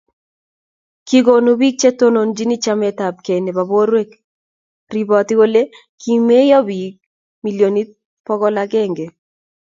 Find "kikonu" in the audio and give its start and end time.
1.07-1.51